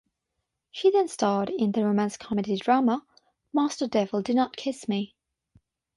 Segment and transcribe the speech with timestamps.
[0.71, 3.05] She then starred in the romance comedy drama
[3.53, 5.13] "Master Devil Do Not Kiss Me".